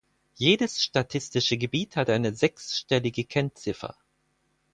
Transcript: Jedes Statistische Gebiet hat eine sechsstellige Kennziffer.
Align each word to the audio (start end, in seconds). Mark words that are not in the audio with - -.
Jedes 0.33 0.83
Statistische 0.83 1.57
Gebiet 1.57 1.95
hat 1.95 2.09
eine 2.09 2.33
sechsstellige 2.33 3.23
Kennziffer. 3.23 3.95